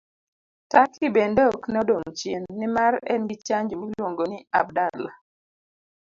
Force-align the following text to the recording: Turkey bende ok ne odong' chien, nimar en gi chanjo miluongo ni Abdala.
Turkey 0.71 1.07
bende 1.15 1.41
ok 1.51 1.61
ne 1.71 1.77
odong' 1.83 2.11
chien, 2.17 2.43
nimar 2.59 2.93
en 3.13 3.21
gi 3.29 3.35
chanjo 3.47 3.75
miluongo 3.81 4.23
ni 4.31 4.37
Abdala. 4.59 5.11